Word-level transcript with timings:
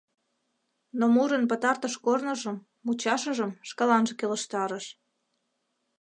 Но 0.99 1.05
мурын 1.15 1.43
пытартыш 1.51 1.93
корныжым, 2.05 2.57
мучашыжым, 2.85 3.51
шкаланже 3.69 4.13
келыштарыш: 4.19 4.85